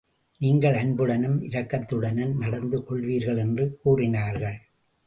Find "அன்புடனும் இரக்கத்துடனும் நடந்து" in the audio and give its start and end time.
0.73-2.83